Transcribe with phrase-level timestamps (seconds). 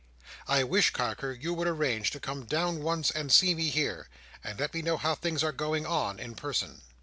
[0.47, 4.07] "I wish, Carker, you would arrange to come down once and see me here,
[4.43, 6.81] and let me know how things are going on, in person."